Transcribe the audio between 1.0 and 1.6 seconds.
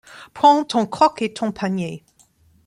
et ton